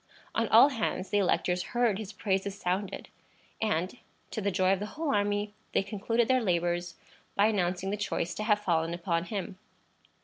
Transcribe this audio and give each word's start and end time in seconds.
On 0.33 0.47
all 0.47 0.69
hands 0.69 1.11
the 1.11 1.19
electors 1.19 1.61
heard 1.77 1.99
his 1.99 2.11
praises 2.11 2.57
sounded, 2.59 3.07
and, 3.61 3.99
to 4.31 4.41
the 4.41 4.49
joy 4.49 4.73
of 4.73 4.79
the 4.79 4.87
whole 4.97 5.13
army, 5.13 5.53
they 5.73 5.83
concluded 5.83 6.27
their 6.27 6.41
labors 6.41 6.95
by 7.35 7.45
announcing 7.45 7.91
the 7.91 7.97
choice 7.97 8.33
to 8.33 8.43
have 8.45 8.59
fallen 8.59 8.95
upon 8.95 9.25
him. 9.25 9.59